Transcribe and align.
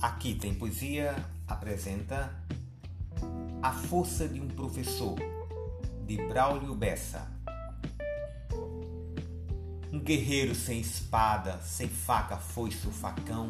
Aqui 0.00 0.34
tem 0.34 0.54
poesia 0.54 1.14
apresenta 1.46 2.34
A 3.62 3.70
Força 3.70 4.26
de 4.26 4.40
um 4.40 4.48
Professor, 4.48 5.18
de 6.06 6.16
Braulio 6.16 6.74
Bessa. 6.74 7.30
Um 9.92 10.00
guerreiro 10.00 10.54
sem 10.54 10.80
espada, 10.80 11.58
sem 11.58 11.86
faca, 11.86 12.38
foice 12.38 12.86
ou 12.86 12.92
facão, 12.94 13.48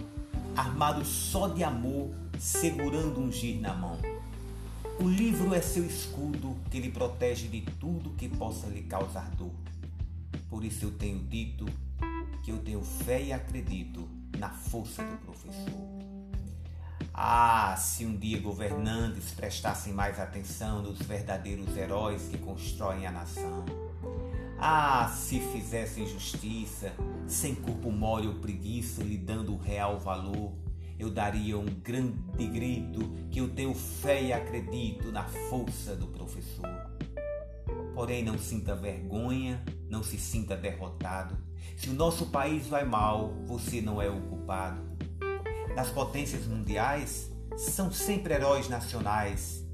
armado 0.57 1.05
só 1.05 1.47
de 1.47 1.63
amor, 1.63 2.13
segurando 2.37 3.21
um 3.21 3.31
giz 3.31 3.61
na 3.61 3.73
mão. 3.73 3.97
O 4.99 5.09
livro 5.09 5.55
é 5.55 5.61
seu 5.61 5.87
escudo 5.87 6.57
que 6.69 6.81
lhe 6.81 6.91
protege 6.91 7.47
de 7.47 7.61
tudo 7.79 8.11
que 8.17 8.29
possa 8.29 8.67
lhe 8.67 8.83
causar 8.83 9.31
dor. 9.37 9.55
Por 10.49 10.65
isso 10.65 10.87
eu 10.87 10.91
tenho 10.91 11.21
dito 11.21 11.65
que 12.43 12.51
eu 12.51 12.59
tenho 12.59 12.83
fé 12.83 13.23
e 13.23 13.33
acredito 13.33 14.09
na 14.37 14.49
força 14.49 15.05
do 15.05 15.17
professor. 15.19 16.00
Ah, 17.23 17.77
se 17.77 18.07
um 18.07 18.17
dia 18.17 18.41
governantes 18.41 19.33
prestassem 19.33 19.93
mais 19.93 20.19
atenção 20.19 20.81
nos 20.81 20.99
verdadeiros 21.01 21.77
heróis 21.77 22.23
que 22.29 22.39
constroem 22.39 23.07
a 23.07 23.13
nação. 23.13 23.67
Ah, 24.59 25.07
se 25.15 25.39
fizessem 25.39 26.07
justiça, 26.07 26.91
sem 27.27 27.55
corpo 27.55 27.93
mole 27.93 28.27
ou 28.27 28.37
preguiça, 28.37 29.03
lhe 29.03 29.19
dando 29.19 29.53
o 29.53 29.59
real 29.59 29.99
valor, 29.99 30.55
eu 30.99 31.11
daria 31.11 31.59
um 31.59 31.67
grande 31.67 32.47
grito 32.47 33.01
que 33.31 33.39
eu 33.39 33.51
tenho 33.51 33.75
fé 33.75 34.23
e 34.23 34.33
acredito 34.33 35.13
na 35.13 35.25
força 35.51 35.95
do 35.95 36.07
professor. 36.07 36.71
Porém, 37.95 38.25
não 38.25 38.39
sinta 38.39 38.75
vergonha, 38.75 39.63
não 39.91 40.03
se 40.03 40.17
sinta 40.19 40.57
derrotado. 40.57 41.37
Se 41.77 41.91
o 41.91 41.95
nosso 41.95 42.31
país 42.31 42.67
vai 42.67 42.87
mal, 42.87 43.35
você 43.45 43.83
não 43.83 44.01
é 44.01 44.09
o 44.09 44.23
culpado. 44.23 44.90
Nas 45.81 45.89
potências 45.89 46.47
mundiais, 46.47 47.33
são 47.57 47.91
sempre 47.91 48.35
heróis 48.35 48.69
nacionais. 48.69 49.65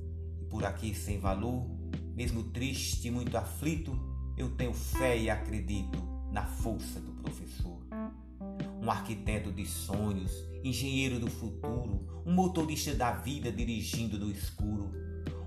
E 0.40 0.44
por 0.44 0.64
aqui 0.64 0.94
sem 0.94 1.18
valor, 1.18 1.68
mesmo 2.14 2.44
triste 2.44 3.08
e 3.08 3.10
muito 3.10 3.36
aflito, 3.36 3.98
eu 4.38 4.50
tenho 4.50 4.72
fé 4.72 5.18
e 5.18 5.28
acredito 5.28 6.00
na 6.30 6.44
força 6.44 7.00
do 7.00 7.10
professor. 7.10 7.80
Um 8.80 8.88
arquiteto 8.88 9.50
de 9.50 9.66
sonhos, 9.66 10.30
engenheiro 10.62 11.18
do 11.18 11.28
futuro, 11.28 12.22
um 12.24 12.32
motorista 12.32 12.94
da 12.94 13.10
vida 13.10 13.50
dirigindo 13.50 14.16
no 14.16 14.30
escuro, 14.30 14.92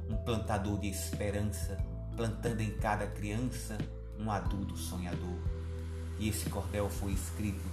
um 0.10 0.18
plantador 0.26 0.78
de 0.78 0.90
esperança, 0.90 1.78
plantando 2.18 2.60
em 2.60 2.72
cada 2.72 3.08
criança 3.08 3.78
um 4.20 4.30
adulto 4.30 4.76
sonhador. 4.76 5.40
E 6.20 6.28
esse 6.28 6.50
cordel 6.50 6.90
foi 6.90 7.14
escrito 7.14 7.64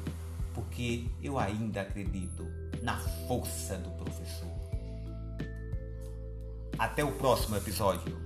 porque 0.57 1.05
eu 1.23 1.39
ainda 1.39 1.83
acredito 1.83 2.47
na 2.87 2.97
força 3.27 3.77
do 3.79 3.91
professor. 3.91 4.47
Até 6.79 7.03
o 7.03 7.11
próximo 7.11 7.57
episódio. 7.57 8.26